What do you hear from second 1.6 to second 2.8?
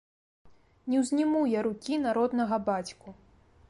рукі на роднага